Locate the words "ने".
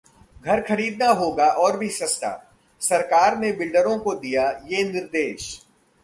3.37-3.51